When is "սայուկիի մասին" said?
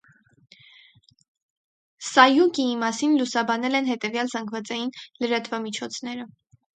2.07-3.13